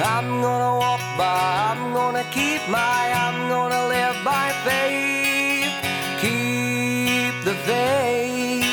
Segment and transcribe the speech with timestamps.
[0.00, 5.72] I'm gonna walk by, I'm gonna keep my, I'm gonna live by faith.
[6.20, 8.64] Keep the faith,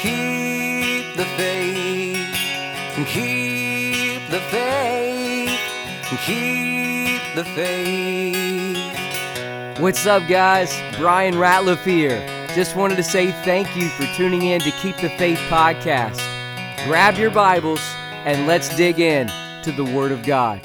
[0.00, 2.36] keep the faith,
[3.08, 5.58] keep the faith,
[6.24, 8.78] keep the faith.
[9.80, 10.72] What's up, guys?
[10.96, 12.24] Bryan Ratliff here.
[12.54, 16.20] Just wanted to say thank you for tuning in to Keep the Faith podcast.
[16.86, 17.80] Grab your Bibles
[18.24, 19.28] and let's dig in
[19.62, 20.60] to the Word of God.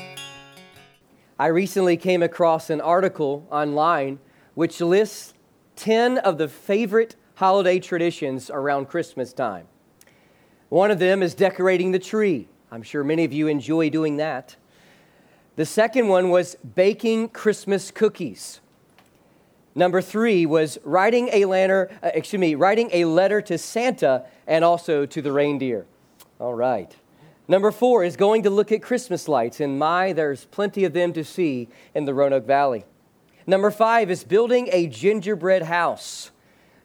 [1.38, 4.18] I recently came across an article online
[4.56, 5.36] which lists
[5.76, 9.68] 10 of the favorite holiday traditions around Christmas time.
[10.70, 12.48] One of them is decorating the tree.
[12.72, 14.56] I'm sure many of you enjoy doing that.
[15.58, 18.62] The second one was baking Christmas cookies.
[19.76, 24.66] Number three was writing a letter, uh, excuse me, writing a letter to Santa and
[24.66, 25.86] also to the reindeer.
[26.40, 26.96] All right.
[27.48, 29.60] Number four is going to look at Christmas lights.
[29.60, 32.84] And my, there's plenty of them to see in the Roanoke Valley.
[33.46, 36.32] Number five is building a gingerbread house.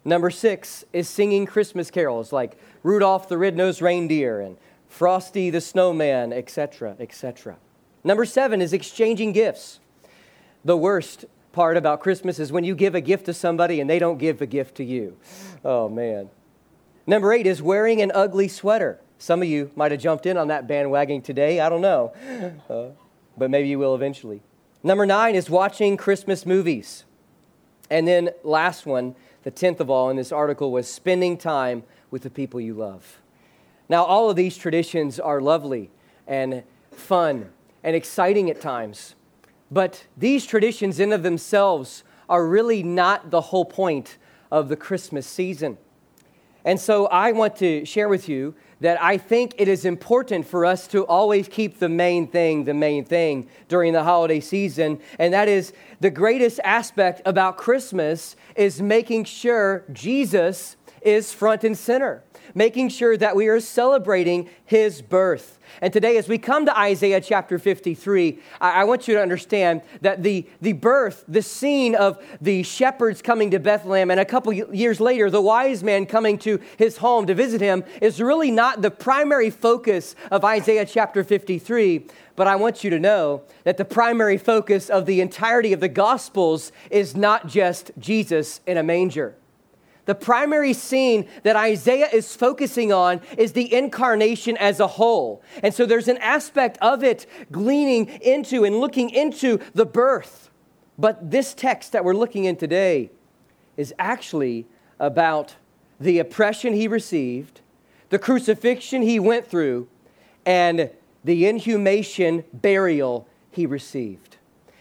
[0.04, 4.56] Number six is singing Christmas carols like Rudolph the Red-Nosed Reindeer and
[4.88, 7.56] Frosty the Snowman, etc., etc.
[8.04, 9.80] Number seven is exchanging gifts.
[10.64, 13.98] The worst part about Christmas is when you give a gift to somebody and they
[13.98, 15.16] don't give a gift to you.
[15.64, 16.30] Oh, man.
[17.06, 19.00] Number eight is wearing an ugly sweater.
[19.22, 21.60] Some of you might have jumped in on that bandwagon today.
[21.60, 22.12] I don't know.
[22.68, 22.86] Uh,
[23.38, 24.42] but maybe you will eventually.
[24.82, 27.04] Number nine is watching Christmas movies.
[27.88, 29.14] And then, last one,
[29.44, 33.20] the tenth of all in this article, was spending time with the people you love.
[33.88, 35.92] Now, all of these traditions are lovely
[36.26, 37.50] and fun
[37.84, 39.14] and exciting at times.
[39.70, 44.18] But these traditions, in of themselves, are really not the whole point
[44.50, 45.78] of the Christmas season.
[46.64, 50.66] And so I want to share with you that I think it is important for
[50.66, 55.00] us to always keep the main thing the main thing during the holiday season.
[55.18, 61.78] And that is the greatest aspect about Christmas is making sure Jesus is front and
[61.78, 62.22] center,
[62.54, 65.58] making sure that we are celebrating his birth.
[65.80, 70.22] And today, as we come to Isaiah chapter 53, I, want you to understand that
[70.22, 75.00] the, the birth, the scene of the shepherds coming to Bethlehem, and a couple years
[75.00, 78.90] later, the wise man coming to his home to visit him, is really not the
[78.90, 82.06] primary focus of Isaiah chapter 53.
[82.34, 85.88] But I want you to know that the primary focus of the entirety of the
[85.88, 89.36] Gospels is not just Jesus in a manger.
[90.04, 95.42] The primary scene that Isaiah is focusing on is the incarnation as a whole.
[95.62, 100.50] And so there's an aspect of it gleaning into and looking into the birth.
[100.98, 103.10] But this text that we're looking in today
[103.76, 104.66] is actually
[104.98, 105.54] about
[106.00, 107.60] the oppression he received,
[108.10, 109.88] the crucifixion he went through,
[110.44, 110.90] and
[111.24, 114.36] the inhumation burial he received.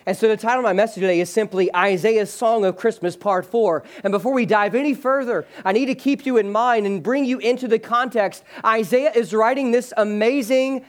[0.06, 3.46] And so the title of my message today is simply Isaiah's Song of Christmas, Part
[3.46, 3.84] 4.
[4.04, 7.26] And before we dive any further, I need to keep you in mind and bring
[7.26, 8.44] you into the context.
[8.66, 10.86] Isaiah is writing this amazing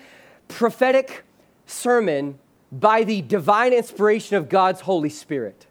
[0.49, 1.25] prophetic
[1.67, 2.39] sermon
[2.71, 5.67] by the divine inspiration of God's Holy Spirit.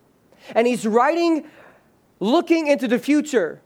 [0.54, 1.46] And he's writing
[2.20, 3.62] looking into the future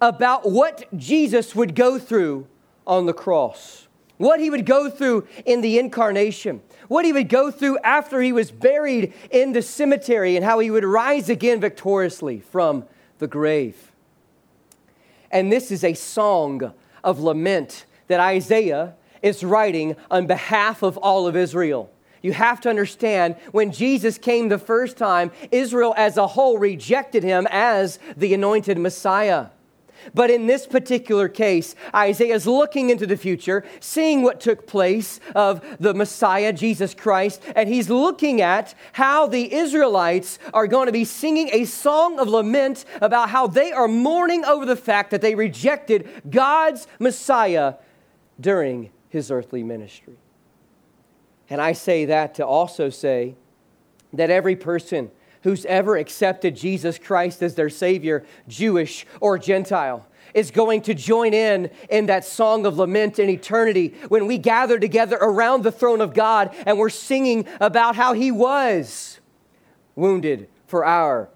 [0.00, 2.46] about what Jesus would go through
[2.86, 3.85] on the cross,
[4.18, 8.32] what he would go through in the incarnation what he would go through after he
[8.32, 12.84] was buried in the cemetery, and how he would rise again victoriously from
[13.18, 13.92] the grave.
[15.30, 16.72] And this is a song
[17.02, 21.90] of lament that Isaiah is writing on behalf of all of Israel.
[22.22, 27.22] You have to understand when Jesus came the first time, Israel as a whole rejected
[27.22, 29.46] him as the anointed Messiah.
[30.14, 35.20] But in this particular case, Isaiah is looking into the future, seeing what took place
[35.34, 40.92] of the Messiah, Jesus Christ, and he's looking at how the Israelites are going to
[40.92, 45.20] be singing a song of lament about how they are mourning over the fact that
[45.20, 47.74] they rejected God's Messiah
[48.40, 50.16] during his earthly ministry.
[51.48, 53.36] And I say that to also say
[54.12, 55.10] that every person
[55.46, 60.04] who's ever accepted Jesus Christ as their Savior, Jewish or Gentile,
[60.34, 64.76] is going to join in in that song of lament in eternity when we gather
[64.76, 69.20] together around the throne of God and we're singing about how He was
[69.94, 71.28] wounded for our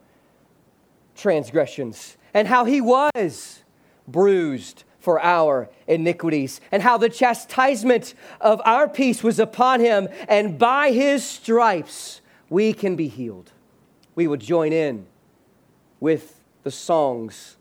[1.14, 3.62] transgressions and how He was
[4.08, 10.58] bruised for our iniquities, and how the chastisement of our peace was upon him, and
[10.58, 12.20] by his stripes
[12.50, 13.50] we can be healed
[14.20, 15.06] we would join in
[15.98, 17.56] with the songs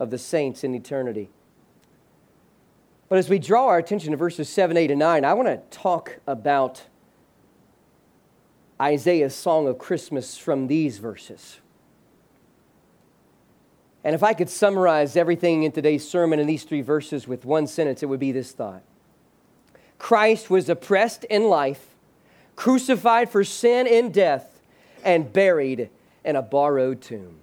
[0.00, 1.28] of the saints in eternity.
[3.10, 5.60] But as we draw our attention to verses 7, 8, and 9, I want to
[5.76, 6.86] talk about
[8.80, 11.58] Isaiah's song of Christmas from these verses.
[14.02, 17.66] And if I could summarize everything in today's sermon in these three verses with one
[17.66, 18.80] sentence, it would be this thought
[19.98, 21.88] Christ was oppressed in life,
[22.56, 24.58] crucified for sin in death,
[25.04, 25.90] and buried
[26.24, 27.40] in a borrowed tomb.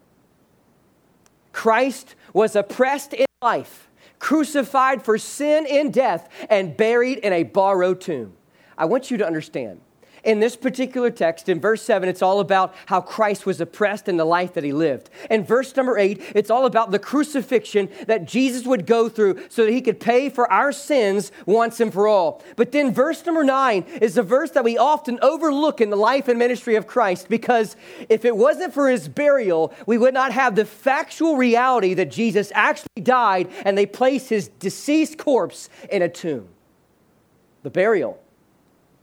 [1.51, 3.89] Christ was oppressed in life,
[4.19, 8.33] crucified for sin in death, and buried in a borrowed tomb.
[8.77, 9.79] I want you to understand
[10.25, 14.17] in this particular text, in verse 7, it's all about how Christ was oppressed in
[14.17, 15.09] the life that he lived.
[15.29, 19.63] In verse number 8, it's all about the crucifixion that Jesus would go through so
[19.63, 22.43] that he could pay for our sins once and for all.
[22.55, 26.27] But then verse number 9 is a verse that we often overlook in the life
[26.27, 27.75] and ministry of Christ because
[28.09, 32.51] if it wasn't for his burial, we would not have the factual reality that Jesus
[32.55, 36.47] actually died and they placed his deceased corpse in a tomb.
[37.61, 38.19] The burial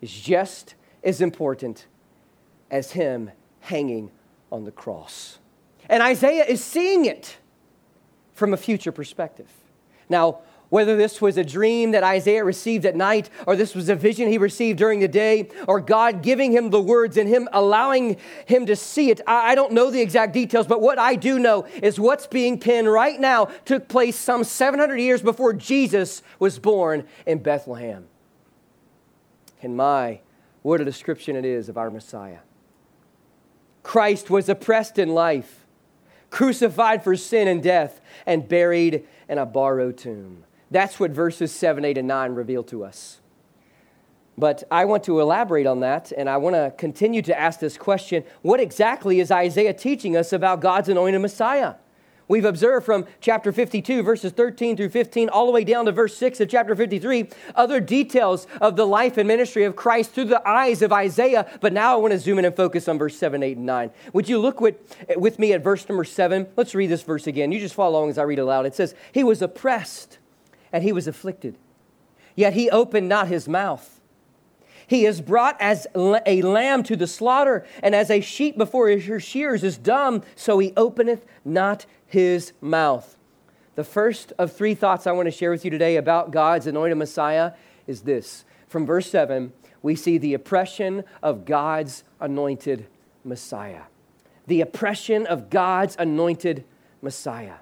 [0.00, 1.86] is just as important
[2.70, 4.10] as him hanging
[4.50, 5.38] on the cross.
[5.88, 7.36] And Isaiah is seeing it
[8.32, 9.48] from a future perspective.
[10.08, 10.40] Now,
[10.72, 14.28] whether this was a dream that Isaiah received at night, or this was a vision
[14.28, 18.16] he received during the day, or God giving him the words and him allowing
[18.46, 21.66] him to see it, I don't know the exact details, but what I do know
[21.82, 27.06] is what's being penned right now took place some 700 years before Jesus was born
[27.26, 28.06] in Bethlehem.
[29.60, 30.20] And my
[30.62, 32.38] what a description it is of our Messiah.
[33.82, 35.66] Christ was oppressed in life,
[36.30, 40.44] crucified for sin and death, and buried in a borrowed tomb.
[40.70, 43.20] That's what verses 7, 8, and 9 reveal to us.
[44.38, 47.76] But I want to elaborate on that, and I want to continue to ask this
[47.76, 51.74] question what exactly is Isaiah teaching us about God's anointed Messiah?
[52.32, 56.16] We've observed from chapter 52, verses 13 through 15, all the way down to verse
[56.16, 60.48] 6 of chapter 53, other details of the life and ministry of Christ through the
[60.48, 61.46] eyes of Isaiah.
[61.60, 63.90] But now I want to zoom in and focus on verse 7, 8, and 9.
[64.14, 64.76] Would you look with,
[65.14, 66.46] with me at verse number 7?
[66.56, 67.52] Let's read this verse again.
[67.52, 68.64] You just follow along as I read aloud.
[68.64, 70.16] It says, He was oppressed
[70.72, 71.58] and he was afflicted,
[72.34, 74.00] yet he opened not his mouth.
[74.86, 79.20] He is brought as a lamb to the slaughter, and as a sheep before her
[79.20, 83.16] shears is dumb, so he openeth not his mouth.
[83.74, 86.98] The first of three thoughts I want to share with you today about God's anointed
[86.98, 87.52] Messiah
[87.86, 88.44] is this.
[88.68, 89.52] From verse 7,
[89.82, 92.86] we see the oppression of God's anointed
[93.24, 93.82] Messiah.
[94.46, 96.64] The oppression of God's anointed
[97.00, 97.56] Messiah.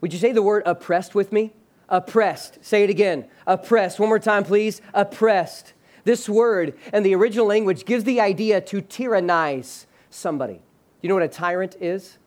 [0.00, 1.52] Would you say the word oppressed with me?
[1.90, 2.64] Oppressed.
[2.64, 3.26] Say it again.
[3.46, 3.98] Oppressed.
[3.98, 4.80] One more time, please.
[4.94, 5.72] Oppressed.
[6.04, 10.60] This word in the original language gives the idea to tyrannize somebody.
[11.02, 12.18] You know what a tyrant is?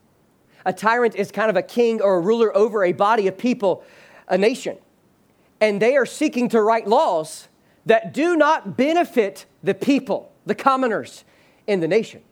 [0.66, 3.84] A tyrant is kind of a king or a ruler over a body of people,
[4.28, 4.78] a nation.
[5.60, 7.48] And they are seeking to write laws
[7.86, 11.24] that do not benefit the people, the commoners
[11.66, 12.22] in the nation,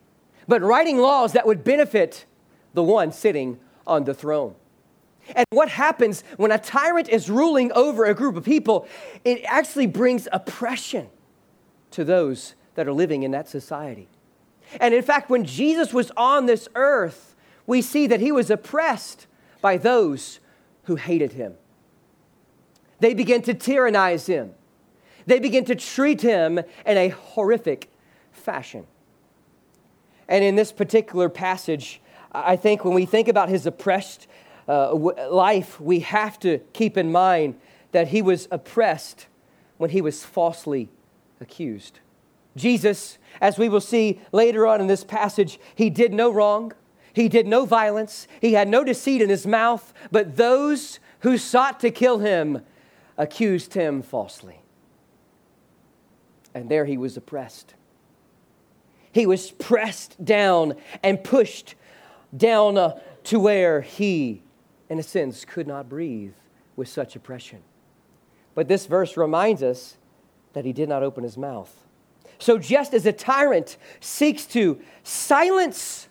[0.47, 2.25] but writing laws that would benefit
[2.73, 4.55] the one sitting on the throne.
[5.35, 8.87] And what happens when a tyrant is ruling over a group of people?
[9.23, 11.09] It actually brings oppression
[11.91, 14.07] to those that are living in that society.
[14.79, 17.35] And in fact, when Jesus was on this earth,
[17.65, 19.27] we see that he was oppressed
[19.61, 20.39] by those
[20.83, 21.53] who hated him.
[22.99, 24.53] They began to tyrannize him,
[25.25, 27.89] they began to treat him in a horrific
[28.31, 28.85] fashion.
[30.27, 32.01] And in this particular passage,
[32.31, 34.27] I think when we think about his oppressed
[34.67, 37.59] uh, life, we have to keep in mind
[37.91, 39.27] that he was oppressed
[39.77, 40.89] when he was falsely
[41.41, 41.99] accused.
[42.55, 46.73] Jesus, as we will see later on in this passage, he did no wrong.
[47.13, 51.79] He did no violence, he had no deceit in his mouth, but those who sought
[51.81, 52.61] to kill him
[53.17, 54.61] accused him falsely.
[56.55, 57.75] And there he was oppressed.
[59.11, 61.75] He was pressed down and pushed
[62.35, 64.41] down uh, to where he,
[64.89, 66.33] in a sense, could not breathe
[66.75, 67.59] with such oppression.
[68.55, 69.97] But this verse reminds us
[70.53, 71.85] that he did not open his mouth.
[72.39, 76.09] So, just as a tyrant seeks to silence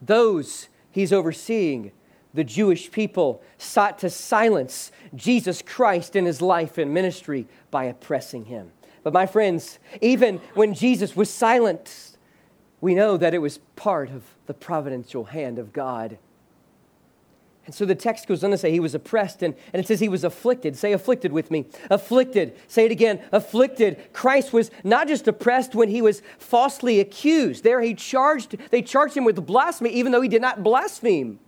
[0.00, 1.92] those he's overseeing,
[2.34, 8.46] the Jewish people, sought to silence Jesus Christ in his life and ministry by oppressing
[8.46, 8.72] him.
[9.02, 12.18] But, my friends, even when Jesus was silenced,
[12.80, 16.18] we know that it was part of the providential hand of God.
[17.64, 20.00] And so the text goes on to say he was oppressed, and, and it says
[20.00, 20.76] he was afflicted.
[20.76, 21.66] Say afflicted with me.
[21.90, 22.56] Afflicted.
[22.66, 23.22] Say it again.
[23.30, 24.12] Afflicted.
[24.12, 27.62] Christ was not just oppressed when he was falsely accused.
[27.62, 31.38] There he charged, they charged him with blasphemy, even though he did not blaspheme.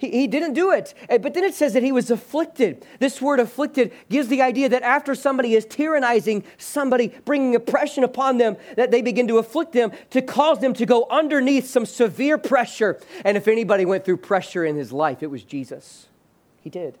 [0.00, 0.94] He, he didn't do it.
[1.10, 2.86] Eh, but then it says that he was afflicted.
[3.00, 8.38] This word afflicted gives the idea that after somebody is tyrannizing somebody, bringing oppression upon
[8.38, 12.38] them, that they begin to afflict them to cause them to go underneath some severe
[12.38, 12.98] pressure.
[13.26, 16.06] And if anybody went through pressure in his life, it was Jesus.
[16.62, 16.96] He did.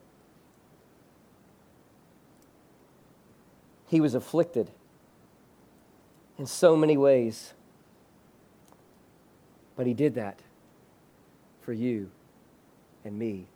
[3.88, 4.70] He was afflicted
[6.38, 7.54] in so many ways.
[9.74, 10.40] But he did that
[11.62, 12.10] for you
[13.04, 13.46] and me.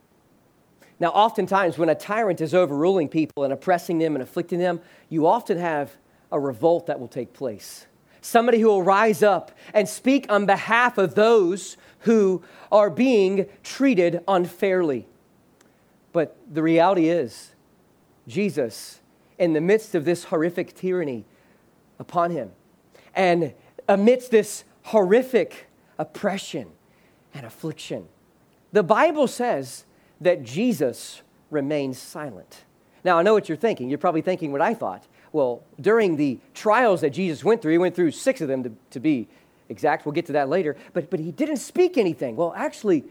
[1.00, 5.26] Now, oftentimes, when a tyrant is overruling people and oppressing them and afflicting them, you
[5.26, 5.96] often have
[6.30, 7.86] a revolt that will take place.
[8.20, 14.22] Somebody who will rise up and speak on behalf of those who are being treated
[14.26, 15.06] unfairly.
[16.12, 17.54] But the reality is,
[18.26, 19.00] Jesus,
[19.38, 21.24] in the midst of this horrific tyranny
[21.98, 22.52] upon him,
[23.14, 23.52] and
[23.88, 25.66] amidst this horrific
[25.98, 26.68] oppression
[27.34, 28.08] and affliction,
[28.74, 29.84] the Bible says
[30.20, 32.64] that Jesus remains silent.
[33.04, 33.88] Now, I know what you're thinking.
[33.88, 35.06] You're probably thinking what I thought.
[35.32, 38.72] Well, during the trials that Jesus went through, he went through six of them to,
[38.90, 39.28] to be
[39.68, 40.04] exact.
[40.04, 40.74] We'll get to that later.
[40.92, 42.34] But, but he didn't speak anything.
[42.34, 43.04] Well, actually,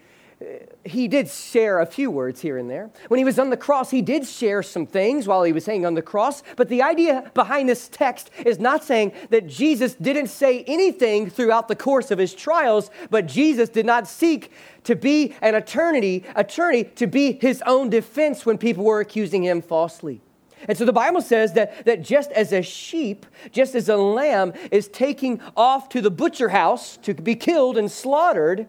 [0.86, 2.90] he did share a few words here and there.
[3.08, 5.86] When he was on the cross, he did share some things while he was hanging
[5.86, 6.44] on the cross.
[6.56, 11.68] But the idea behind this text is not saying that Jesus didn't say anything throughout
[11.68, 14.52] the course of his trials, but Jesus did not seek
[14.84, 19.62] to be an eternity, attorney to be his own defense when people were accusing him
[19.62, 20.22] falsely.
[20.68, 24.54] And so the Bible says that, that just as a sheep, just as a lamb
[24.72, 28.68] is taking off to the butcher house to be killed and slaughtered,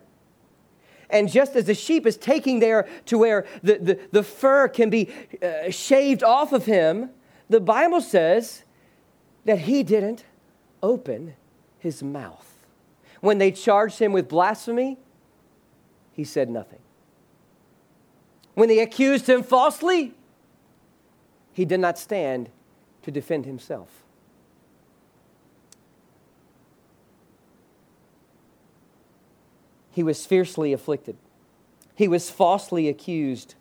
[1.11, 4.91] and just as the sheep is taking there to where the, the, the fur can
[4.91, 5.11] be
[5.43, 7.11] uh, shaved off of him,
[7.49, 8.65] the Bible says
[9.45, 10.25] that he didn't
[10.83, 11.35] open
[11.79, 12.55] his mouth.
[13.21, 14.99] When they charged him with blasphemy,
[16.13, 16.79] he said nothing.
[18.55, 20.15] When they accused him falsely,
[21.53, 22.51] he did not stand
[23.03, 24.04] to defend himself.
[29.95, 31.17] He was fiercely afflicted.
[31.95, 33.55] He was falsely accused.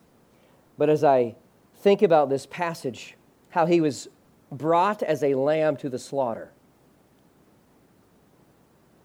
[0.79, 1.35] But as I
[1.75, 3.15] think about this passage,
[3.51, 4.07] how he was
[4.51, 6.49] brought as a lamb to the slaughter,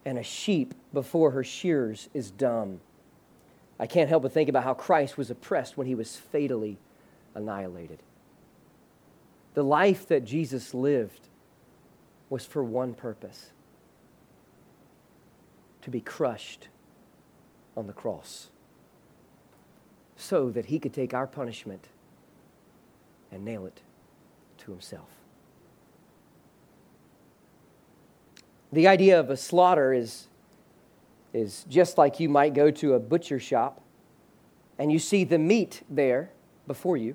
[0.07, 2.81] and a sheep before her shears is dumb.
[3.79, 6.79] I can't help but think about how Christ was oppressed when he was fatally
[7.35, 8.03] annihilated.
[9.53, 11.29] The life that Jesus lived
[12.31, 13.51] was for one purpose
[15.83, 16.69] to be crushed
[17.79, 18.49] on the cross
[20.17, 21.87] so that he could take our punishment
[23.31, 23.81] and nail it
[24.59, 25.09] to himself.
[28.73, 30.27] The idea of a slaughter is,
[31.33, 33.81] is just like you might go to a butcher shop
[34.77, 36.31] and you see the meat there
[36.67, 37.15] before you.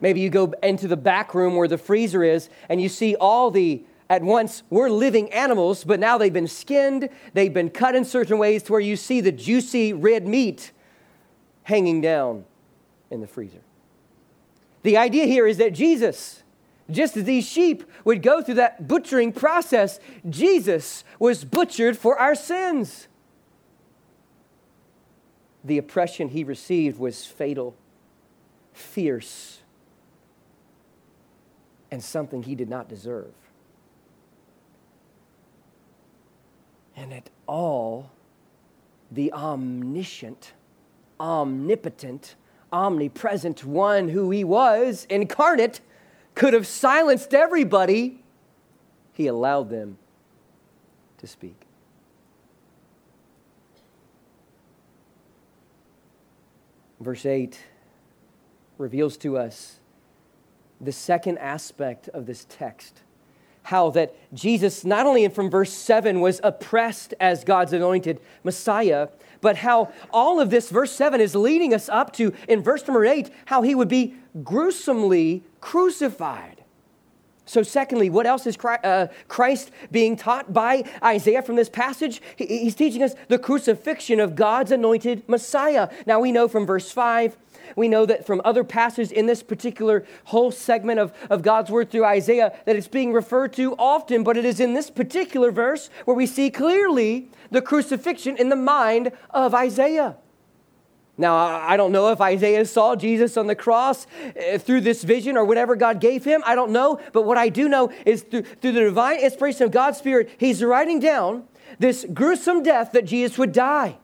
[0.00, 3.50] Maybe you go into the back room where the freezer is and you see all
[3.50, 8.04] the at once we're living animals, but now they've been skinned, they've been cut in
[8.04, 10.72] certain ways to where you see the juicy red meat
[11.64, 12.44] hanging down
[13.10, 13.62] in the freezer.
[14.82, 16.44] The idea here is that Jesus,
[16.88, 19.98] just as these sheep would go through that butchering process,
[20.30, 23.08] Jesus was butchered for our sins.
[25.64, 27.74] The oppression he received was fatal,
[28.72, 29.58] fierce,
[31.90, 33.32] and something he did not deserve.
[36.96, 38.10] And at all
[39.12, 40.54] the omniscient,
[41.20, 42.34] omnipotent,
[42.72, 45.80] omnipresent one who he was, incarnate,
[46.34, 48.24] could have silenced everybody,
[49.12, 49.98] he allowed them
[51.18, 51.62] to speak.
[57.00, 57.58] Verse 8
[58.78, 59.80] reveals to us
[60.80, 63.02] the second aspect of this text
[63.66, 69.08] how that Jesus, not only from verse 7, was oppressed as God's anointed Messiah,
[69.40, 73.04] but how all of this, verse 7, is leading us up to, in verse number
[73.04, 76.62] 8, how he would be gruesomely crucified.
[77.46, 82.20] So, secondly, what else is uh, Christ being taught by Isaiah from this passage?
[82.36, 85.88] He's teaching us the crucifixion of God's anointed Messiah.
[86.06, 87.36] Now, we know from verse 5
[87.74, 91.90] we know that from other passages in this particular whole segment of, of God's word
[91.90, 95.90] through Isaiah that it's being referred to often, but it is in this particular verse
[96.04, 100.16] where we see clearly the crucifixion in the mind of Isaiah.
[101.18, 105.36] Now, I don't know if Isaiah saw Jesus on the cross eh, through this vision
[105.36, 106.42] or whatever God gave him.
[106.44, 107.00] I don't know.
[107.12, 110.62] But what I do know is through, through the divine inspiration of God's Spirit, he's
[110.62, 111.44] writing down
[111.78, 113.96] this gruesome death that Jesus would die.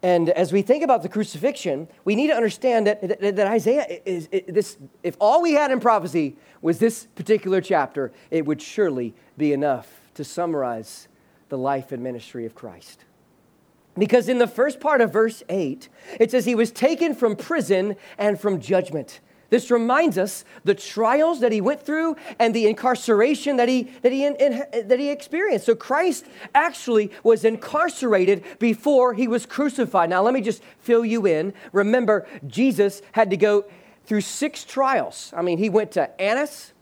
[0.00, 3.86] And as we think about the crucifixion, we need to understand that, that, that Isaiah
[4.04, 8.60] is, is, this, if all we had in prophecy was this particular chapter, it would
[8.60, 11.08] surely be enough to summarize
[11.48, 13.04] the life and ministry of Christ.
[13.96, 17.96] Because in the first part of verse 8, it says, He was taken from prison
[18.18, 19.20] and from judgment.
[19.50, 24.10] This reminds us the trials that he went through and the incarceration that he, that
[24.10, 25.66] he, in, in, that he experienced.
[25.66, 30.10] So Christ actually was incarcerated before he was crucified.
[30.10, 31.52] Now, let me just fill you in.
[31.72, 33.64] Remember, Jesus had to go
[34.06, 35.32] through six trials.
[35.36, 36.72] I mean, he went to Annas,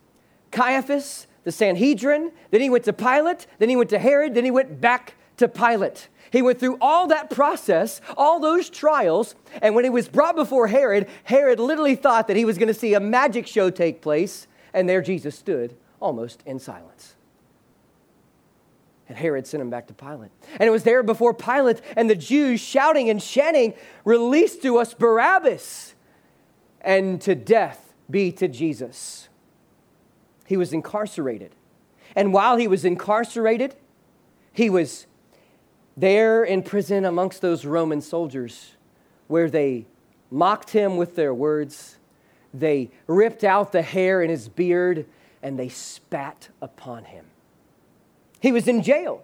[0.50, 4.50] Caiaphas, the Sanhedrin, then he went to Pilate, then he went to Herod, then he
[4.50, 6.08] went back to Pilate.
[6.32, 10.66] He went through all that process, all those trials, and when he was brought before
[10.66, 14.46] Herod, Herod literally thought that he was going to see a magic show take place,
[14.72, 17.16] and there Jesus stood almost in silence.
[19.08, 20.30] And Herod sent him back to Pilate.
[20.52, 23.74] And it was there before Pilate and the Jews shouting and chanting,
[24.06, 25.94] Release to us Barabbas,
[26.80, 29.28] and to death be to Jesus.
[30.46, 31.54] He was incarcerated.
[32.16, 33.74] And while he was incarcerated,
[34.54, 35.06] he was
[35.96, 38.72] there in prison amongst those Roman soldiers,
[39.28, 39.86] where they
[40.30, 41.96] mocked him with their words,
[42.54, 45.06] they ripped out the hair in his beard,
[45.42, 47.26] and they spat upon him.
[48.40, 49.22] He was in jail.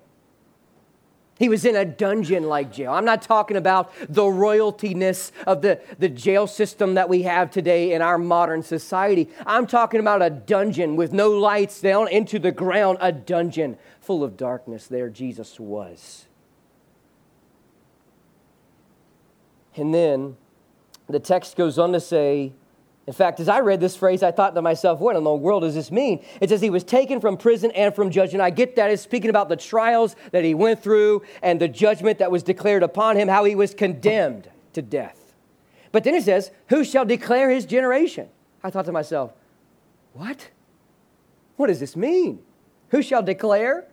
[1.38, 2.92] He was in a dungeon like jail.
[2.92, 7.92] I'm not talking about the royaltiness of the, the jail system that we have today
[7.92, 9.28] in our modern society.
[9.46, 14.24] I'm talking about a dungeon with no lights down into the ground, a dungeon full
[14.24, 14.88] of darkness.
[14.88, 16.27] There Jesus was.
[19.78, 20.36] And then
[21.08, 22.52] the text goes on to say,
[23.06, 25.62] in fact, as I read this phrase, I thought to myself, what in the world
[25.62, 26.22] does this mean?
[26.42, 28.42] It says he was taken from prison and from judgment.
[28.42, 28.90] I get that.
[28.90, 32.82] It's speaking about the trials that he went through and the judgment that was declared
[32.82, 35.34] upon him, how he was condemned to death.
[35.90, 38.28] But then it says, Who shall declare his generation?
[38.62, 39.32] I thought to myself,
[40.12, 40.50] What?
[41.56, 42.40] What does this mean?
[42.90, 43.86] Who shall declare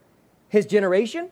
[0.50, 1.30] his generation?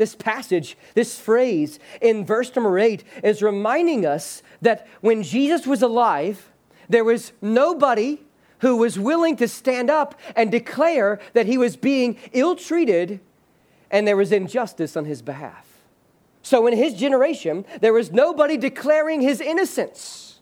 [0.00, 5.82] This passage, this phrase in verse number eight is reminding us that when Jesus was
[5.82, 6.50] alive,
[6.88, 8.22] there was nobody
[8.60, 13.20] who was willing to stand up and declare that he was being ill treated
[13.90, 15.66] and there was injustice on his behalf.
[16.40, 20.40] So in his generation, there was nobody declaring his innocence.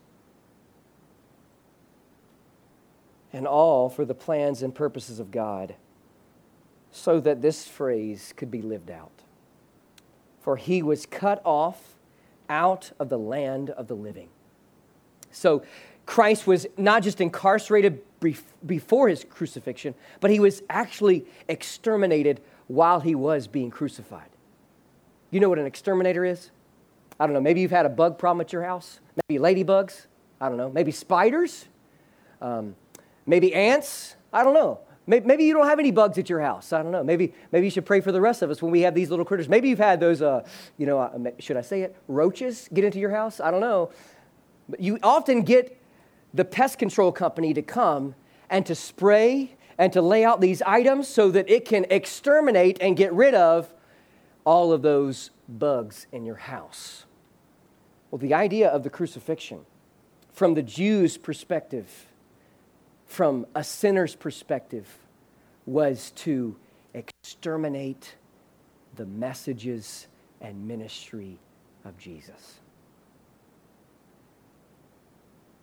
[3.32, 5.74] And all for the plans and purposes of God,
[6.92, 9.17] so that this phrase could be lived out
[10.48, 11.98] for he was cut off
[12.48, 14.30] out of the land of the living.
[15.30, 15.62] So
[16.06, 18.00] Christ was not just incarcerated
[18.64, 24.30] before his crucifixion, but he was actually exterminated while he was being crucified.
[25.30, 26.50] You know what an exterminator is?
[27.20, 27.42] I don't know.
[27.42, 29.00] Maybe you've had a bug problem at your house.
[29.28, 30.06] Maybe ladybugs.
[30.40, 30.70] I don't know.
[30.70, 31.66] Maybe spiders.
[32.40, 32.74] Um,
[33.26, 34.16] maybe ants.
[34.32, 34.80] I don't know.
[35.08, 36.70] Maybe you don't have any bugs at your house.
[36.74, 37.02] I don't know.
[37.02, 39.24] Maybe, maybe you should pray for the rest of us when we have these little
[39.24, 39.48] critters.
[39.48, 41.96] Maybe you've had those, uh, you know, uh, should I say it?
[42.08, 43.40] Roaches get into your house?
[43.40, 43.90] I don't know.
[44.68, 45.80] But you often get
[46.34, 48.16] the pest control company to come
[48.50, 52.94] and to spray and to lay out these items so that it can exterminate and
[52.94, 53.72] get rid of
[54.44, 57.06] all of those bugs in your house.
[58.10, 59.60] Well, the idea of the crucifixion,
[60.32, 62.07] from the Jews' perspective,
[63.08, 64.86] from a sinner's perspective
[65.66, 66.56] was to
[66.94, 68.14] exterminate
[68.96, 70.06] the messages
[70.40, 71.38] and ministry
[71.84, 72.60] of Jesus.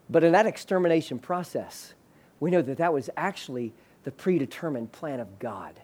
[0.10, 1.94] But in that extermination process,
[2.40, 5.80] we know that that was actually the predetermined plan of God.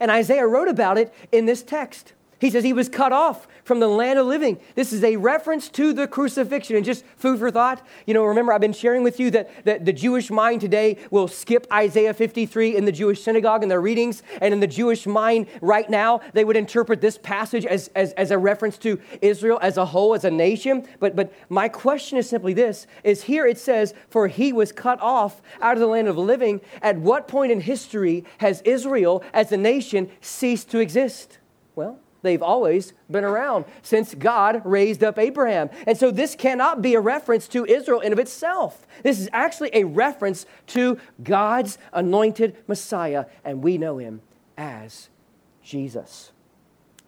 [0.00, 2.14] And Isaiah wrote about it in this text.
[2.44, 4.60] He says he was cut off from the land of living.
[4.74, 6.76] This is a reference to the crucifixion.
[6.76, 9.86] And just food for thought, you know, remember I've been sharing with you that, that
[9.86, 14.22] the Jewish mind today will skip Isaiah 53 in the Jewish synagogue in their readings.
[14.42, 18.30] And in the Jewish mind right now, they would interpret this passage as, as, as
[18.30, 20.86] a reference to Israel as a whole, as a nation.
[21.00, 25.00] But, but my question is simply this, is here it says, for he was cut
[25.00, 26.60] off out of the land of living.
[26.82, 31.38] At what point in history has Israel as a nation ceased to exist?
[31.74, 35.68] Well, They've always been around since God raised up Abraham.
[35.86, 38.86] And so this cannot be a reference to Israel in of itself.
[39.02, 44.22] This is actually a reference to God's anointed Messiah, and we know him
[44.56, 45.10] as
[45.62, 46.32] Jesus.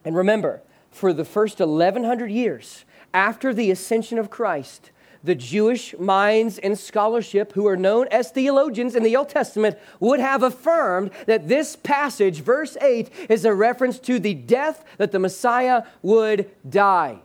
[0.04, 4.90] And remember, for the first 1100 years after the ascension of Christ,
[5.26, 10.20] the Jewish minds and scholarship, who are known as theologians in the Old Testament, would
[10.20, 15.18] have affirmed that this passage, verse 8, is a reference to the death that the
[15.18, 17.18] Messiah would die.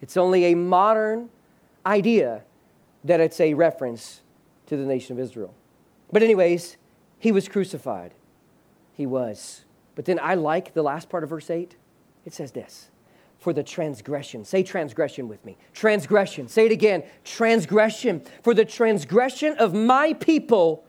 [0.00, 1.28] It's only a modern
[1.84, 2.42] idea
[3.04, 4.22] that it's a reference
[4.66, 5.54] to the nation of Israel.
[6.12, 6.76] But, anyways,
[7.18, 8.12] he was crucified.
[8.92, 9.64] He was.
[9.94, 11.76] But then I like the last part of verse 8.
[12.24, 12.90] It says this
[13.46, 14.44] for the transgression.
[14.44, 15.56] Say transgression with me.
[15.72, 16.48] Transgression.
[16.48, 17.04] Say it again.
[17.22, 18.22] Transgression.
[18.42, 20.84] For the transgression of my people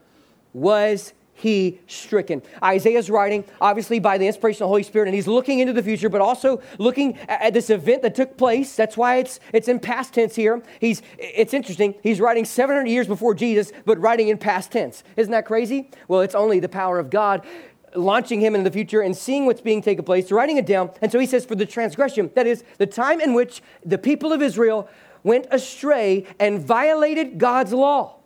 [0.52, 2.42] was he stricken.
[2.60, 5.84] Isaiah's writing, obviously, by the inspiration of the Holy Spirit, and he's looking into the
[5.84, 8.74] future, but also looking at this event that took place.
[8.74, 10.60] That's why it's, it's in past tense here.
[10.80, 11.94] He's, it's interesting.
[12.02, 15.04] He's writing 700 years before Jesus, but writing in past tense.
[15.16, 15.92] Isn't that crazy?
[16.08, 17.46] Well, it's only the power of God
[17.94, 20.90] launching him into the future and seeing what's being taken place, writing it down.
[21.00, 24.32] And so he says, for the transgression, that is, the time in which the people
[24.32, 24.88] of Israel
[25.22, 28.16] went astray and violated God's law.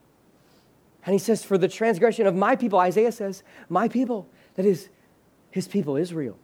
[1.05, 4.89] And he says, For the transgression of my people, Isaiah says, my people, that is
[5.51, 6.39] his people, Israel.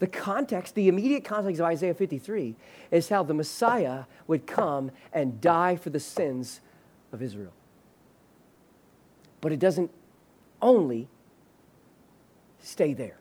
[0.00, 2.54] The context, the immediate context of Isaiah 53
[2.90, 6.60] is how the Messiah would come and die for the sins
[7.12, 7.52] of Israel.
[9.40, 9.90] But it doesn't
[10.60, 11.08] only
[12.68, 13.16] stay there.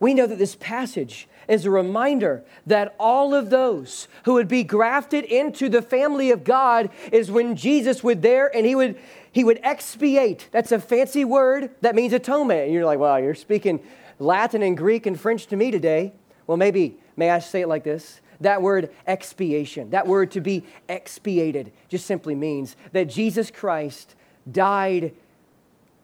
[0.00, 4.62] We know that this passage is a reminder that all of those who would be
[4.62, 8.98] grafted into the family of God is when Jesus would there and he would
[9.30, 10.48] he would expiate.
[10.52, 12.64] That's a fancy word that means atonement.
[12.64, 13.80] And you're like, well, you're speaking
[14.18, 16.12] Latin and Greek and French to me today.
[16.46, 18.20] Well, maybe, may I say it like this?
[18.40, 24.14] That word expiation, that word to be expiated, just simply means that Jesus Christ
[24.50, 25.12] died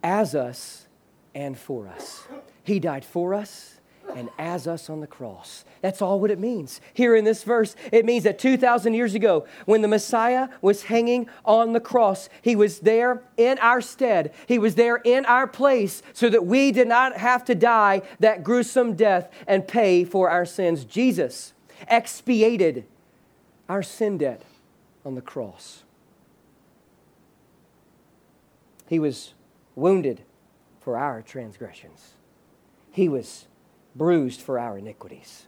[0.03, 0.87] as us
[1.35, 2.24] and for us.
[2.64, 3.74] He died for us
[4.14, 5.64] and as us on the cross.
[5.81, 6.81] That's all what it means.
[6.92, 11.29] Here in this verse, it means that 2,000 years ago, when the Messiah was hanging
[11.44, 14.33] on the cross, he was there in our stead.
[14.46, 18.44] He was there in our place so that we did not have to die that
[18.44, 20.85] gruesome death and pay for our sins.
[20.85, 21.53] Jesus
[21.88, 22.85] expiated
[23.68, 24.42] our sin debt
[25.05, 25.83] on the cross.
[28.87, 29.33] He was
[29.74, 30.22] wounded
[30.81, 32.12] for our transgressions.
[32.94, 33.48] He was
[33.96, 35.46] bruised for our iniquities.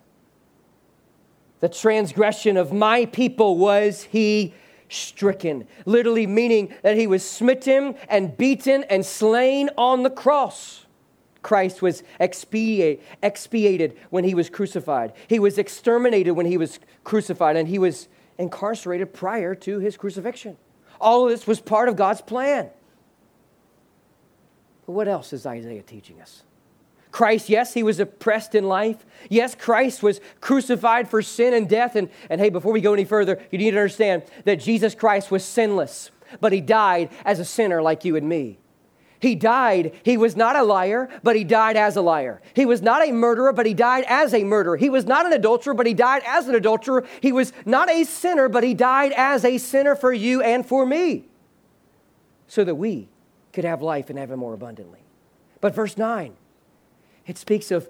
[1.60, 4.52] The transgression of my people was he
[4.88, 10.86] stricken, literally meaning that he was smitten and beaten and slain on the cross.
[11.40, 15.12] Christ was expiate, expiated when he was crucified.
[15.28, 20.56] He was exterminated when he was crucified, and he was incarcerated prior to his crucifixion.
[21.00, 22.70] All of this was part of God's plan.
[24.84, 26.42] But what else is Isaiah teaching us?
[27.16, 29.06] Christ, yes, he was oppressed in life.
[29.30, 31.96] Yes, Christ was crucified for sin and death.
[31.96, 35.30] And, and hey, before we go any further, you need to understand that Jesus Christ
[35.30, 36.10] was sinless,
[36.42, 38.58] but he died as a sinner like you and me.
[39.18, 39.98] He died.
[40.02, 42.42] He was not a liar, but he died as a liar.
[42.52, 44.76] He was not a murderer, but he died as a murderer.
[44.76, 47.06] He was not an adulterer, but he died as an adulterer.
[47.22, 50.84] He was not a sinner, but he died as a sinner for you and for
[50.84, 51.24] me,
[52.46, 53.08] so that we
[53.54, 55.00] could have life and have it more abundantly.
[55.62, 56.36] But verse 9,
[57.26, 57.88] it speaks of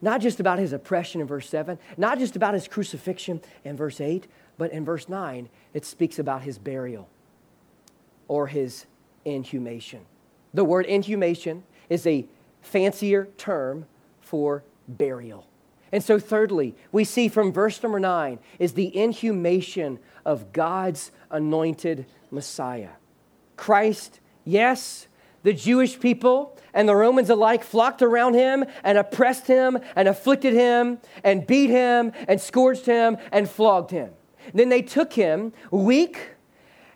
[0.00, 4.00] not just about his oppression in verse 7, not just about his crucifixion in verse
[4.00, 4.26] 8,
[4.56, 7.08] but in verse 9, it speaks about his burial
[8.28, 8.86] or his
[9.24, 10.00] inhumation.
[10.54, 12.26] The word inhumation is a
[12.62, 13.86] fancier term
[14.20, 15.46] for burial.
[15.90, 22.06] And so, thirdly, we see from verse number 9 is the inhumation of God's anointed
[22.30, 22.90] Messiah.
[23.56, 25.08] Christ, yes,
[25.42, 30.52] the Jewish people and the Romans alike flocked around him and oppressed him and afflicted
[30.52, 34.10] him and beat him and scourged him and flogged him.
[34.54, 36.30] Then they took him, weak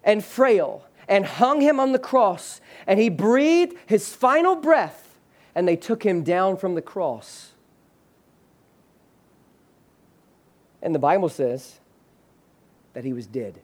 [0.05, 5.19] and frail, and hung him on the cross, and he breathed his final breath,
[5.55, 7.53] and they took him down from the cross.
[10.81, 11.79] And the Bible says
[12.95, 13.61] that he was dead.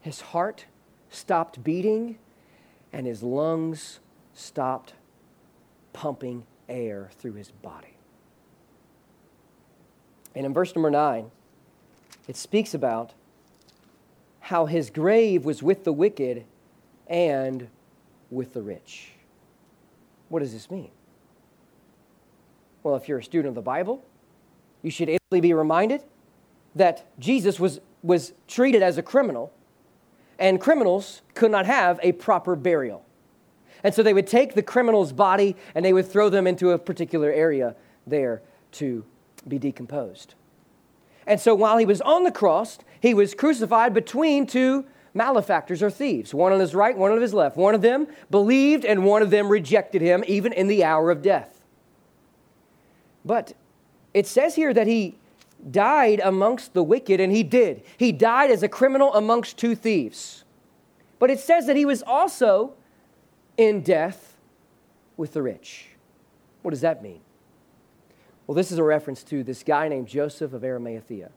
[0.00, 0.64] His heart
[1.10, 2.18] stopped beating
[2.92, 4.00] and his lungs
[4.34, 4.94] stopped
[5.92, 7.96] pumping air through his body.
[10.34, 11.30] And in verse number nine,
[12.28, 13.12] it speaks about
[14.40, 16.44] how his grave was with the wicked
[17.06, 17.68] and
[18.30, 19.12] with the rich.
[20.28, 20.90] What does this mean?
[22.82, 24.04] Well, if you're a student of the Bible,
[24.82, 26.02] you should instantly be reminded
[26.74, 29.52] that Jesus was, was treated as a criminal
[30.40, 33.04] and criminals could not have a proper burial.
[33.84, 36.78] And so they would take the criminal's body and they would throw them into a
[36.78, 37.76] particular area
[38.06, 39.04] there to
[39.46, 40.34] be decomposed.
[41.26, 45.90] And so while he was on the cross, he was crucified between two malefactors or
[45.90, 47.56] thieves, one on his right, one on his left.
[47.56, 51.22] One of them believed and one of them rejected him, even in the hour of
[51.22, 51.62] death.
[53.24, 53.54] But
[54.14, 55.16] it says here that he
[55.70, 57.82] died amongst the wicked, and he did.
[57.96, 60.44] He died as a criminal amongst two thieves.
[61.18, 62.74] But it says that he was also
[63.56, 64.36] in death
[65.16, 65.88] with the rich.
[66.62, 67.20] What does that mean?
[68.46, 71.30] Well, this is a reference to this guy named Joseph of Arimathea.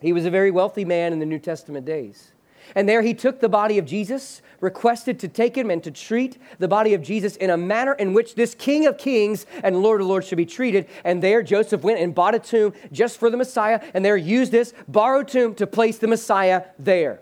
[0.00, 2.32] He was a very wealthy man in the New Testament days.
[2.74, 6.38] And there he took the body of Jesus, requested to take him and to treat
[6.58, 10.00] the body of Jesus in a manner in which this King of Kings and Lord
[10.00, 10.88] of Lords should be treated.
[11.04, 14.52] And there Joseph went and bought a tomb just for the Messiah, and there used
[14.52, 17.20] this borrowed tomb to place the Messiah there.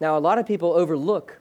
[0.00, 1.40] Now, a lot of people overlook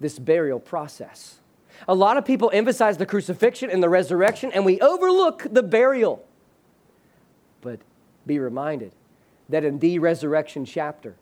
[0.00, 1.40] this burial process.
[1.86, 6.24] A lot of people emphasize the crucifixion and the resurrection, and we overlook the burial.
[7.60, 7.80] But
[8.26, 8.92] be reminded
[9.48, 11.16] that in the resurrection chapter,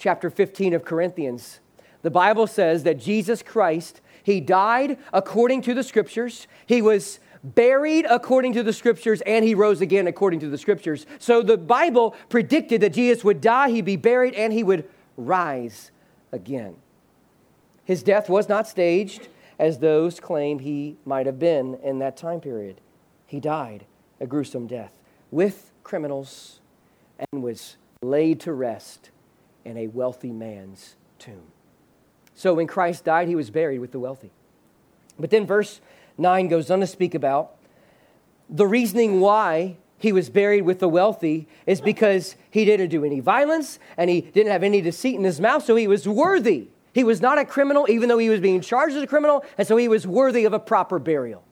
[0.00, 1.60] chapter 15 of Corinthians,
[2.02, 6.48] the Bible says that Jesus Christ, he died according to the scriptures.
[6.66, 11.06] He was buried according to the scriptures and he rose again according to the scriptures.
[11.18, 15.90] So the Bible predicted that Jesus would die, he'd be buried, and he would rise
[16.32, 16.76] again.
[17.84, 22.40] His death was not staged as those claim he might have been in that time
[22.40, 22.80] period.
[23.26, 23.84] He died
[24.18, 24.92] a gruesome death
[25.30, 26.60] with criminals
[27.18, 29.10] and was laid to rest
[29.64, 31.52] in a wealthy man's tomb.
[32.34, 34.30] So when Christ died, he was buried with the wealthy.
[35.18, 35.80] But then verse
[36.16, 37.52] 9 goes on to speak about
[38.50, 43.20] the reasoning why he was buried with the wealthy is because he didn't do any
[43.20, 46.68] violence and he didn't have any deceit in his mouth, so he was worthy.
[46.92, 49.68] He was not a criminal, even though he was being charged as a criminal, and
[49.68, 51.44] so he was worthy of a proper burial.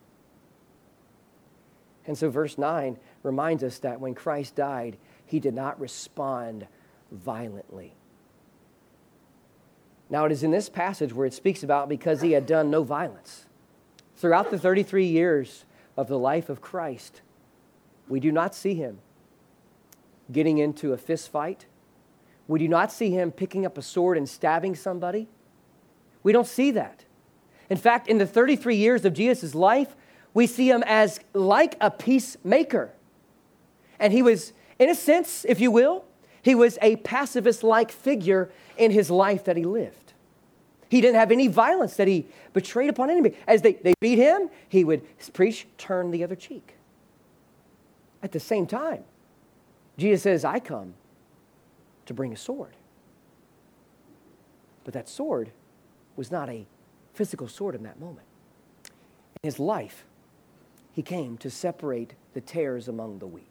[2.05, 6.67] And so, verse 9 reminds us that when Christ died, he did not respond
[7.11, 7.93] violently.
[10.09, 12.83] Now, it is in this passage where it speaks about because he had done no
[12.83, 13.45] violence.
[14.15, 17.21] Throughout the 33 years of the life of Christ,
[18.07, 18.99] we do not see him
[20.31, 21.67] getting into a fist fight.
[22.47, 25.27] We do not see him picking up a sword and stabbing somebody.
[26.23, 27.05] We don't see that.
[27.69, 29.95] In fact, in the 33 years of Jesus' life,
[30.33, 32.91] we see him as like a peacemaker.
[33.99, 36.05] And he was, in a sense, if you will,
[36.41, 40.13] he was a pacifist like figure in his life that he lived.
[40.89, 43.37] He didn't have any violence that he betrayed upon anybody.
[43.47, 46.75] As they, they beat him, he would preach, turn the other cheek.
[48.23, 49.03] At the same time,
[49.97, 50.95] Jesus says, I come
[52.05, 52.75] to bring a sword.
[54.83, 55.51] But that sword
[56.15, 56.65] was not a
[57.13, 58.25] physical sword in that moment.
[59.43, 60.05] In his life,
[60.91, 63.48] he came to separate the tares among the wheat.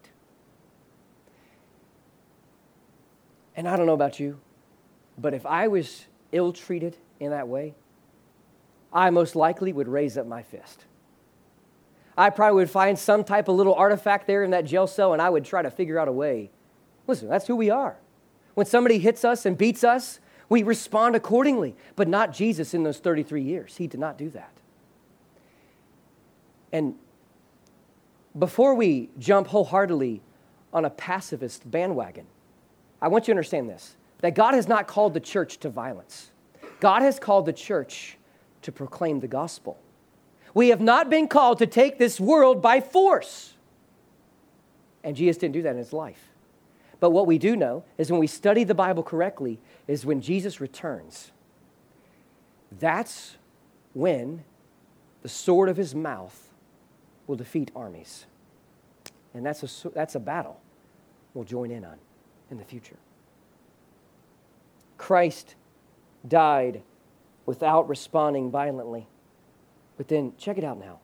[3.59, 4.39] And I don't know about you,
[5.19, 7.75] but if I was ill treated in that way,
[8.93, 10.85] I most likely would raise up my fist.
[12.17, 15.21] I probably would find some type of little artifact there in that jail cell and
[15.21, 16.53] I would try to figure out a way.
[17.09, 17.97] Listen, that's who we are.
[18.55, 22.99] When somebody hits us and beats us, we respond accordingly, but not Jesus in those
[22.99, 23.77] 33 years.
[23.77, 24.53] He did not do that.
[26.71, 26.95] And
[28.39, 30.23] before we jump wholeheartedly
[30.73, 32.27] on a pacifist bandwagon,
[33.01, 36.33] I want you to understand this that God has not called the church to violence.
[36.81, 38.19] God has called the church
[38.63, 39.79] to proclaim the gospel.
[40.55, 43.55] We have not been called to take this world by force.
[45.05, 46.31] And Jesus didn't do that in his life.
[46.99, 50.61] But what we do know is when we study the Bible correctly, is when Jesus
[50.61, 51.31] returns,
[52.81, 53.37] that's
[53.95, 54.43] when
[55.23, 56.51] the sword of his mouth
[57.29, 58.27] will defeat armies.
[59.33, 60.61] And that's a, that's a battle
[61.35, 61.99] we'll join in on
[62.51, 62.97] in the future.
[64.97, 65.55] Christ
[66.27, 66.83] died
[67.47, 69.07] without responding violently.
[69.97, 71.01] But then, check it out now.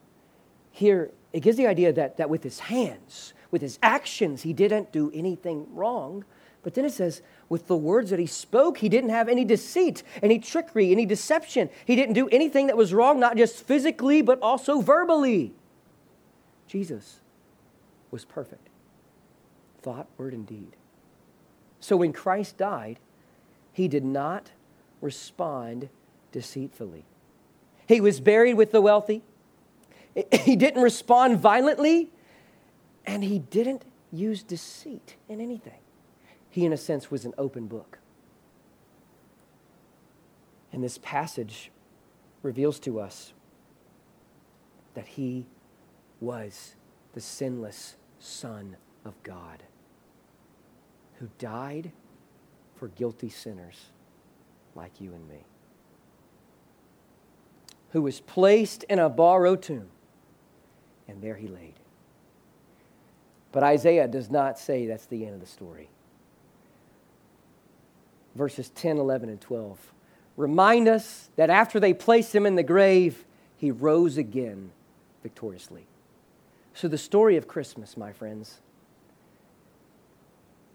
[0.70, 4.92] Here, it gives the idea that, that with his hands, with his actions, he didn't
[4.92, 6.24] do anything wrong.
[6.62, 10.02] But then it says, with the words that he spoke, he didn't have any deceit,
[10.22, 11.70] any trickery, any deception.
[11.84, 15.52] He didn't do anything that was wrong, not just physically, but also verbally.
[16.66, 17.20] Jesus
[18.10, 18.68] was perfect.
[19.82, 20.76] Thought, word, and deed.
[21.84, 22.98] So when Christ died,
[23.70, 24.52] he did not
[25.02, 25.90] respond
[26.32, 27.04] deceitfully.
[27.86, 29.22] He was buried with the wealthy.
[30.32, 32.10] He didn't respond violently,
[33.04, 35.80] and he didn't use deceit in anything.
[36.48, 37.98] He, in a sense, was an open book.
[40.72, 41.70] And this passage
[42.42, 43.34] reveals to us
[44.94, 45.44] that he
[46.18, 46.76] was
[47.12, 49.64] the sinless Son of God
[51.24, 51.90] who died
[52.76, 53.86] for guilty sinners
[54.74, 55.38] like you and me,
[57.92, 59.88] who was placed in a borrowed tomb,
[61.08, 61.72] and there he laid.
[63.52, 65.88] But Isaiah does not say that's the end of the story.
[68.34, 69.78] Verses 10, 11, and 12
[70.36, 73.24] remind us that after they placed him in the grave,
[73.56, 74.72] he rose again
[75.22, 75.86] victoriously.
[76.74, 78.60] So, the story of Christmas, my friends,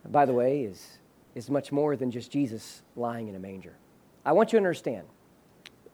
[0.10, 0.98] by the way, is,
[1.36, 3.76] is much more than just Jesus lying in a manger.
[4.26, 5.06] I want you to understand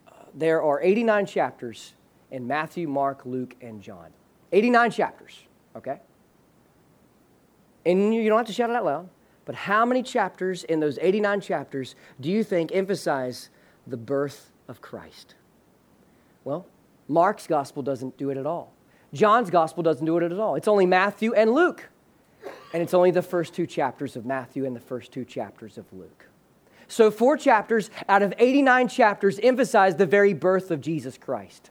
[0.07, 1.93] uh, there are 89 chapters
[2.31, 4.07] in Matthew, Mark, Luke, and John.
[4.51, 5.43] 89 chapters,
[5.75, 5.99] okay?
[7.85, 9.09] And you don't have to shout it out loud,
[9.45, 13.49] but how many chapters in those 89 chapters do you think emphasize
[13.85, 15.35] the birth of Christ?
[16.43, 16.65] Well,
[17.07, 18.73] Mark's gospel doesn't do it at all.
[19.13, 20.55] John's gospel doesn't do it at all.
[20.55, 21.89] It's only Matthew and Luke.
[22.75, 25.85] And it's only the first two chapters of Matthew and the first two chapters of
[25.93, 26.25] Luke.
[26.89, 31.69] So, four chapters out of 89 chapters emphasize the very birth of Jesus Christ.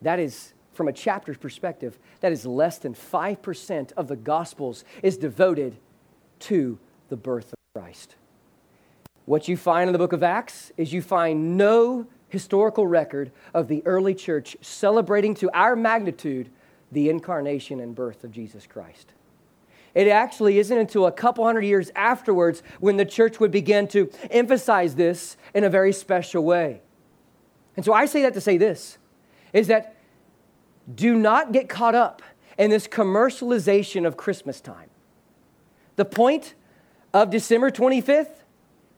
[0.00, 5.16] That is, from a chapter's perspective, that is less than 5% of the Gospels is
[5.16, 5.76] devoted
[6.38, 8.14] to the birth of Christ.
[9.24, 13.66] What you find in the book of Acts is you find no historical record of
[13.66, 16.48] the early church celebrating to our magnitude
[16.92, 19.14] the incarnation and birth of Jesus Christ.
[19.94, 24.10] It actually isn't until a couple hundred years afterwards when the church would begin to
[24.30, 26.82] emphasize this in a very special way.
[27.76, 28.98] And so I say that to say this
[29.52, 29.96] is that
[30.92, 32.22] do not get caught up
[32.58, 34.90] in this commercialization of Christmas time.
[35.96, 36.54] The point
[37.12, 38.39] of December 25th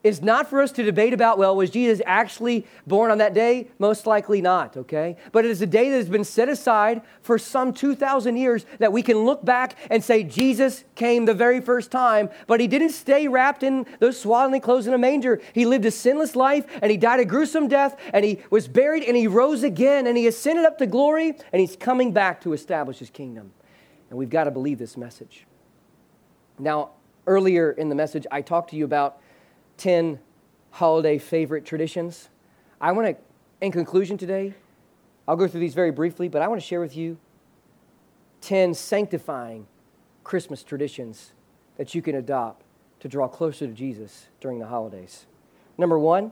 [0.03, 3.69] is not for us to debate about, well, was Jesus actually born on that day?
[3.79, 5.15] Most likely not, okay?
[5.31, 8.91] But it is a day that has been set aside for some 2,000 years that
[8.91, 12.89] we can look back and say Jesus came the very first time, but he didn't
[12.89, 15.41] stay wrapped in those swaddling clothes in a manger.
[15.53, 19.03] He lived a sinless life and he died a gruesome death and he was buried
[19.03, 22.53] and he rose again and he ascended up to glory and he's coming back to
[22.53, 23.53] establish his kingdom.
[24.09, 25.45] And we've got to believe this message.
[26.59, 26.91] Now,
[27.25, 29.19] earlier in the message, I talked to you about
[29.77, 30.19] 10
[30.71, 32.29] holiday favorite traditions.
[32.81, 33.23] I want to,
[33.65, 34.53] in conclusion today,
[35.27, 37.17] I'll go through these very briefly, but I want to share with you
[38.41, 39.67] 10 sanctifying
[40.23, 41.33] Christmas traditions
[41.77, 42.63] that you can adopt
[42.99, 45.25] to draw closer to Jesus during the holidays.
[45.77, 46.31] Number one,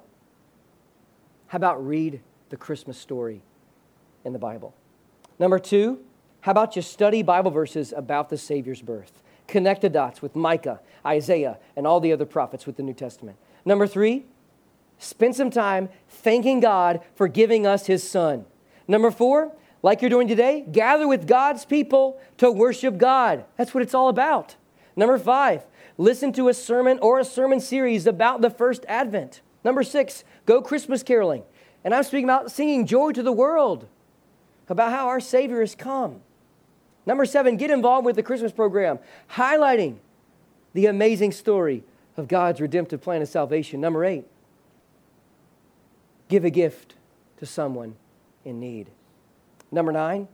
[1.47, 3.41] how about read the Christmas story
[4.23, 4.73] in the Bible?
[5.39, 5.99] Number two,
[6.41, 9.23] how about just study Bible verses about the Savior's birth?
[9.52, 13.38] Connect the dots with Micah, Isaiah, and all the other prophets with the New Testament.
[13.66, 14.24] Number three,
[14.98, 18.46] spend some time thanking God for giving us his son.
[18.88, 19.52] Number four,
[19.84, 23.44] like you're doing today, gather with God's people to worship God.
[23.58, 24.56] That's what it's all about.
[24.96, 25.64] Number five,
[25.98, 29.42] listen to a sermon or a sermon series about the first advent.
[29.66, 31.44] Number six, go Christmas caroling.
[31.84, 33.90] And I'm speaking about singing joy to the world,
[34.70, 36.22] about how our Savior has come.
[37.06, 39.00] Number seven, get involved with the Christmas program,
[39.32, 39.98] highlighting
[40.74, 41.84] the amazing story
[42.18, 43.82] of God's redemptive plan of salvation.
[43.82, 44.26] Number eight,
[46.28, 46.96] give a gift
[47.38, 47.96] to someone
[48.46, 48.90] in need.
[49.72, 50.28] Number nine,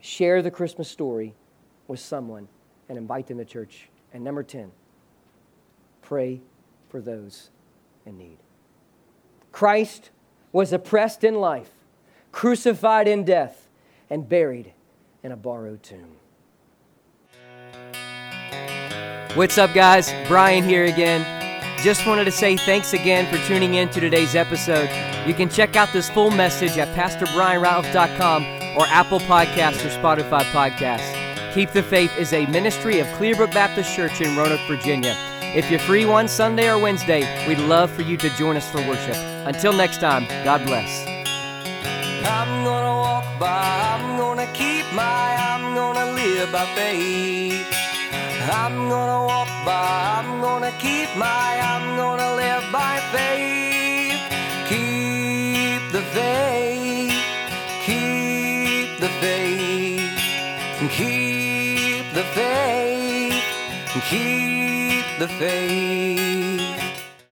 [0.00, 1.34] share the Christmas story
[1.88, 2.48] with someone
[2.88, 3.88] and invite them to church.
[4.12, 4.70] And number 10,
[6.02, 6.40] pray
[6.88, 7.50] for those
[8.06, 8.38] in need.
[9.50, 10.10] Christ
[10.52, 11.70] was oppressed in life,
[12.30, 13.68] crucified in death,
[14.10, 14.72] and buried
[15.22, 16.16] in a borrowed tomb.
[19.34, 20.12] What's up, guys?
[20.28, 21.24] Bryan here again.
[21.82, 24.88] Just wanted to say thanks again for tuning in to today's episode.
[25.26, 28.44] You can check out this full message at PastorBryanRatliff.com
[28.76, 31.54] or Apple Podcasts or Spotify Podcasts.
[31.54, 35.16] Keep the Faith is a ministry of Clearbrook Baptist Church in Roanoke, Virginia.
[35.54, 38.78] If you're free one Sunday or Wednesday, we'd love for you to join us for
[38.88, 39.16] worship.
[39.46, 41.06] Until next time, God bless.
[46.50, 47.66] By faith.
[48.50, 54.20] I'm gonna walk by, I'm gonna keep my, I'm gonna live by faith.
[54.68, 57.12] Keep the faith,
[57.84, 60.10] keep the faith,
[60.90, 63.44] keep the faith,
[64.10, 66.51] keep the faith.